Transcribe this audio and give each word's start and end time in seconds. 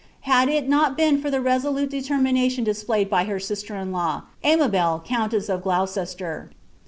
Ind 0.25 0.49
it 0.49 0.67
not 0.67 0.97
been 0.97 1.21
for 1.21 1.29
the 1.29 1.37
reaolnie 1.41 1.87
detenninalion 1.87 2.63
displayed 2.63 3.07
by 3.07 3.25
her 3.25 3.39
sist«T 3.39 3.71
in 3.71 3.91
U«, 3.93 4.23
Aimabel, 4.43 4.99
countess 5.05 5.47
of 5.47 5.61
Gloucesier. 5.61 6.49